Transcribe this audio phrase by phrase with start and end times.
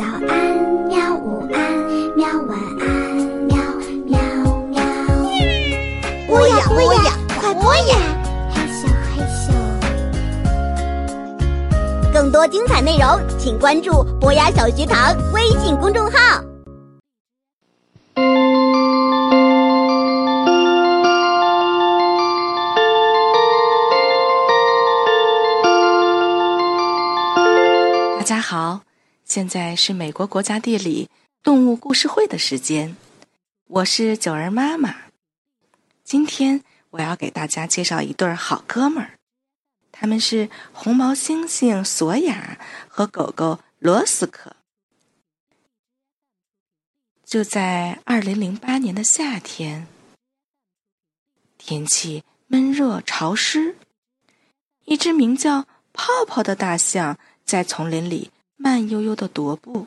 [0.00, 0.32] 早安，
[0.88, 1.14] 喵！
[1.14, 1.60] 午安，
[2.16, 2.26] 喵！
[2.48, 2.88] 晚安，
[3.44, 3.54] 喵
[4.06, 4.18] 喵
[4.70, 4.80] 喵！
[6.26, 7.98] 播呀播呀，快播呀！
[8.50, 9.52] 嘿咻嘿咻。
[12.14, 16.42] 更多精彩内容，请关注博雅小学堂微信公众号。
[29.30, 31.08] 现在是美国国家地理
[31.40, 32.96] 动物故事会的时间，
[33.68, 35.02] 我是九儿妈妈。
[36.02, 39.20] 今天我要给大家介绍一对好哥们儿，
[39.92, 42.58] 他们是红毛猩猩索亚
[42.88, 44.56] 和狗狗罗斯科。
[47.24, 49.86] 就在二零零八年的夏天，
[51.56, 53.76] 天气闷热潮湿，
[54.86, 57.16] 一只名叫泡泡的大象。
[57.44, 58.30] 在丛林里
[58.62, 59.86] 慢悠悠的踱步，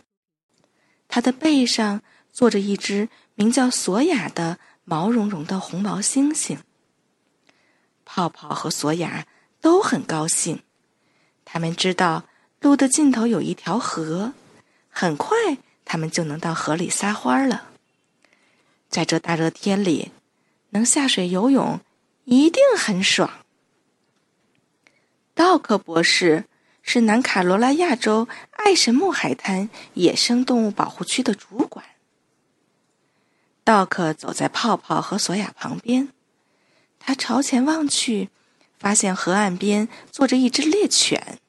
[1.08, 2.02] 它的背上
[2.32, 6.57] 坐着一只名叫索雅的毛茸茸的红毛猩猩。
[8.04, 9.27] 泡泡和索雅
[9.62, 10.63] 都很高兴，
[11.46, 12.26] 他们知道
[12.62, 14.34] 路的尽头有一条河，
[14.90, 15.38] 很快
[15.85, 17.70] 他们就能到河里撒欢了。
[18.90, 20.12] 在这大热天里，
[20.71, 21.79] 能下水游泳
[22.26, 23.46] 一定很爽。
[25.35, 26.46] 道克博士。
[26.84, 31.84] 是南卡罗来亚州爱神木海滩野生动物保护区的主管。
[33.63, 36.09] 道克走在泡泡和索亚旁边，
[36.99, 38.29] 他朝前望去，
[38.77, 41.39] 发现河岸边坐着一只猎犬。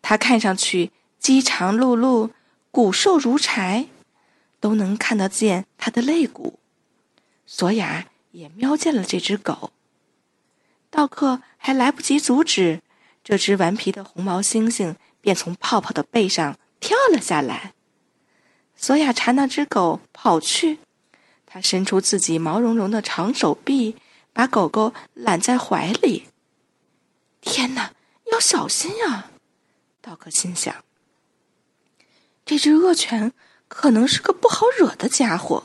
[0.00, 2.30] 它看上去饥肠辘辘，
[2.70, 3.88] 骨瘦如柴，
[4.60, 6.60] 都能看得见它的肋骨。
[7.44, 9.72] 索亚也瞄见了这只狗。
[10.88, 12.80] 道克还来不及阻止。
[13.28, 17.74] 这只顽皮的红毛猩猩便从泡泡的背上跳了下来。
[18.74, 20.78] 索亚朝那只狗跑去，
[21.44, 23.96] 他伸出自己毛茸茸的长手臂，
[24.32, 26.28] 把狗狗揽在怀里。
[27.42, 27.92] 天哪，
[28.32, 29.30] 要小心呀！
[30.00, 30.74] 道克心想。
[32.46, 33.34] 这只恶犬
[33.68, 35.64] 可能是个不好惹的家伙。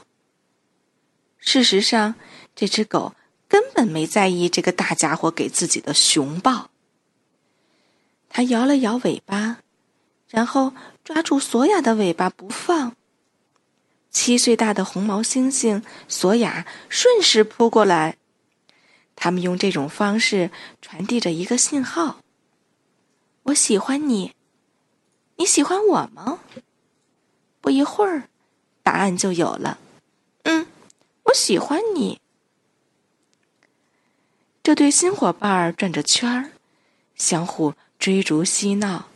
[1.37, 2.15] 事实上，
[2.53, 3.15] 这只狗
[3.47, 6.71] 根本没在意这个大家伙给自己的熊抱。
[8.35, 9.59] 他摇了摇尾巴，
[10.27, 10.73] 然后
[11.03, 12.95] 抓住索雅的尾巴不放。
[14.09, 18.17] 七岁大的红毛猩猩索雅顺势扑过来，
[19.15, 20.49] 他们用这种方式
[20.81, 22.21] 传递着一个信号
[23.43, 24.33] ：“我喜欢你，
[25.35, 26.39] 你喜欢我吗？”
[27.61, 28.29] 不一会儿，
[28.81, 29.77] 答案就有了
[30.45, 30.65] ：“嗯，
[31.25, 32.19] 我喜欢你。”
[34.63, 36.49] 这对新伙伴儿转着圈儿，
[37.15, 37.75] 相互。
[38.03, 39.07] 追逐嬉闹，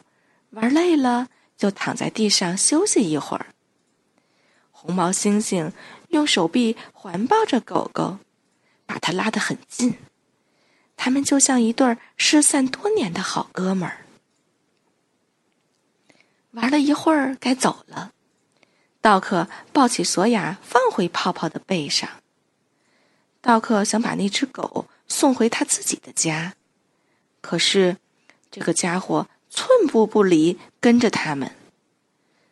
[0.51, 1.27] 玩累了
[1.57, 3.47] 就躺在地上休息一会儿。
[4.71, 5.73] 红毛猩猩
[6.07, 8.19] 用手臂环抱着狗狗，
[8.85, 9.97] 把它拉得很近。
[10.95, 14.05] 他们就像一对失散多年的好哥们儿。
[16.51, 18.13] 玩了一会儿，该走了。
[19.01, 22.09] 道克抱起索亚，放回泡泡的背上。
[23.41, 26.53] 道克想把那只狗送回他自己的家，
[27.41, 27.97] 可是。
[28.57, 31.55] 这个家伙寸步不离，跟着他们。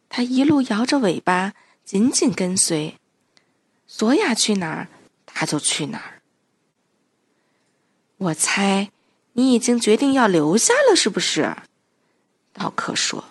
[0.07, 2.99] 他一路摇着尾巴，紧紧跟随。
[3.87, 4.87] 索亚去哪儿，
[5.25, 6.21] 他就去哪儿。
[8.17, 8.91] 我猜
[9.33, 11.55] 你已经决定要留下了，是不是？
[12.53, 13.25] 道克说。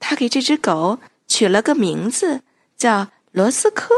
[0.00, 0.98] 他给这只狗
[1.28, 2.42] 取了个名字，
[2.76, 3.94] 叫罗斯科。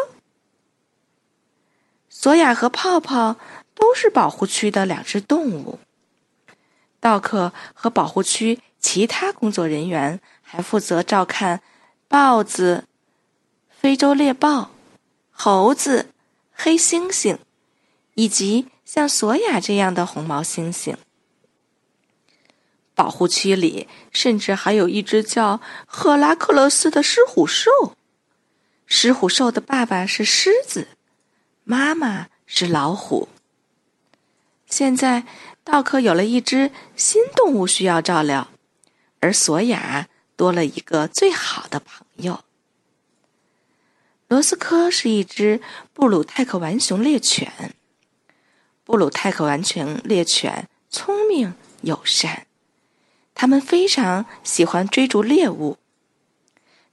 [2.11, 3.37] 索亚和泡泡
[3.75, 5.79] 都是保护区的两只动物。
[7.03, 11.61] 道克和保护区其他工作人员还负责照看
[12.07, 12.85] 豹子、
[13.69, 14.71] 非洲猎豹、
[15.33, 16.11] 猴子、
[16.53, 17.39] 黑猩猩，
[18.15, 20.95] 以及像索亚这样的红毛猩猩。
[22.95, 27.97] 保护区里甚至还有一只叫赫拉克勒斯的狮虎兽。
[28.87, 30.87] 狮虎兽的爸爸是狮子，
[31.65, 33.29] 妈妈是老虎。
[34.69, 35.25] 现在。
[35.65, 38.49] 道克有了一只新动物需要照料，
[39.21, 42.41] 而索雅多了一个最好的朋友。
[44.27, 45.61] 罗斯科是一只
[45.93, 47.75] 布鲁泰克完熊猎犬。
[48.83, 52.47] 布鲁泰克完熊猎犬聪明友善，
[53.35, 55.79] 它们非常喜欢追逐猎物。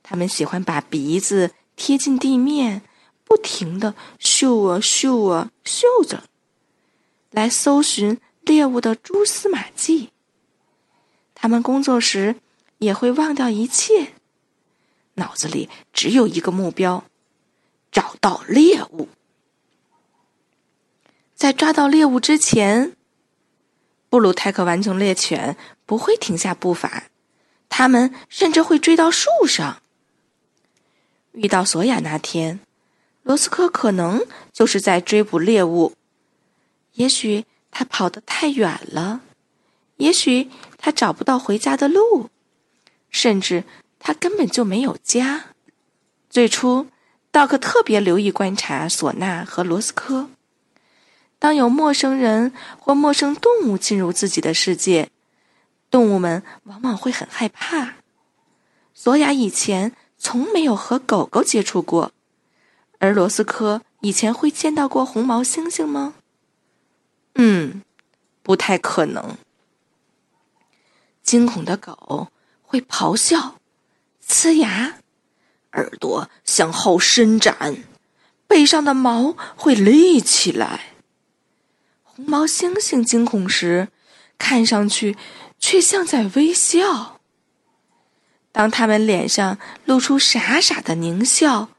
[0.03, 2.83] 它们喜欢把鼻子贴近地面，
[3.23, 6.25] 不停的嗅啊嗅啊嗅着，
[7.31, 8.19] 来搜寻。
[8.41, 10.09] 猎物的蛛丝马迹。
[11.35, 12.35] 他们工作时
[12.79, 14.13] 也会忘掉一切，
[15.15, 17.05] 脑子里只有一个目标：
[17.91, 19.07] 找到猎物。
[21.35, 22.95] 在抓到猎物之前，
[24.09, 25.55] 布鲁泰克完成猎犬
[25.85, 27.05] 不会停下步伐，
[27.69, 29.81] 他们甚至会追到树上。
[31.31, 32.59] 遇到索亚那天，
[33.23, 35.93] 罗斯科可能就是在追捕猎物。
[36.93, 39.21] 也许他跑得太远了，
[39.97, 42.29] 也许他找不到回家的路，
[43.09, 43.63] 甚至
[43.99, 45.45] 他根本就没有家。
[46.29, 46.87] 最初，
[47.31, 50.29] 道克特别留意观察索纳和罗斯科。
[51.39, 55.09] 当有陌生人或陌生动物进入自己的世界，
[55.89, 57.95] 动物们往往会很害怕。
[58.93, 62.11] 索亚以前从没有和狗狗接触过，
[62.97, 66.15] 而罗斯科以前会见到过红毛猩猩吗？
[67.41, 67.83] 嗯，
[68.43, 69.37] 不太可能。
[71.23, 72.27] 惊恐的狗
[72.61, 73.55] 会咆哮、
[74.27, 74.97] 呲牙，
[75.71, 77.77] 耳朵向后伸展，
[78.45, 80.95] 背上的毛会立起来。
[82.03, 83.87] 红毛猩猩惊恐时，
[84.37, 85.15] 看上去
[85.59, 87.21] 却像在微笑。
[88.51, 91.69] 当他们脸上露出傻傻的狞笑，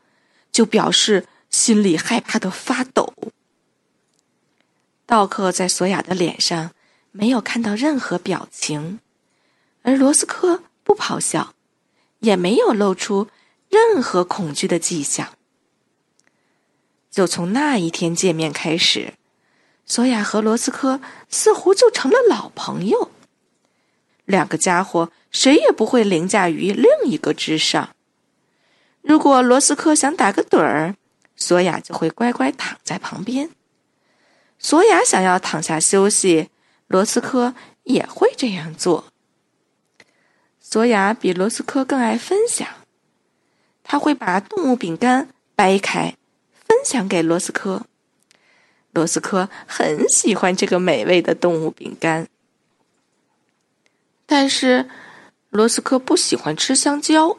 [0.50, 3.12] 就表示心里害怕的发抖。
[5.10, 6.70] 道克在索亚的脸上
[7.10, 9.00] 没有看到任何表情，
[9.82, 11.52] 而罗斯科不咆哮，
[12.20, 13.26] 也没有露出
[13.68, 15.30] 任何恐惧的迹象。
[17.10, 19.14] 就从那一天见面开始。
[19.84, 23.10] 索亚和罗斯科似乎就成了老朋友。
[24.26, 27.96] 两个家伙谁也不会凌驾于另一个之上。
[29.02, 30.94] 如果罗斯科想打个盹儿，
[31.34, 33.50] 索亚就会乖乖躺在旁边。
[34.62, 36.50] 索亚想要躺下休息，
[36.86, 37.54] 罗斯科
[37.84, 39.06] 也会这样做。
[40.60, 42.68] 索亚比罗斯科更爱分享，
[43.82, 46.14] 他会把动物饼干掰开，
[46.52, 47.86] 分享给罗斯科。
[48.92, 52.28] 罗斯科很喜欢这个美味的动物饼干，
[54.26, 54.90] 但是
[55.48, 57.38] 罗斯科不喜欢吃香蕉。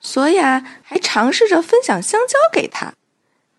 [0.00, 2.94] 索亚还尝试着分享香蕉给他。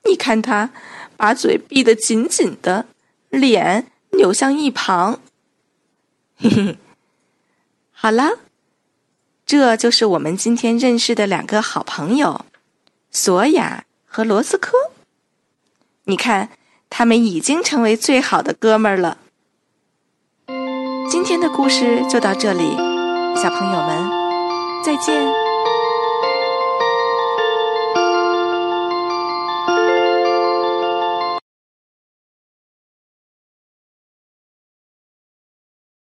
[0.06, 0.72] 你看他
[1.18, 2.86] 把嘴闭得紧紧的，
[3.30, 5.20] 脸扭向一旁。
[6.38, 6.78] 嘿嘿，
[7.92, 8.40] 好了，
[9.46, 12.46] 这就是我们今天认识的两个好朋友——
[13.12, 14.78] 索亚和罗斯科。
[16.06, 16.52] 你看。
[16.90, 19.18] 他们已经成为最好的哥们儿了。
[21.12, 22.78] 今天的故事就到这里，
[23.36, 25.47] 小朋友们，再见。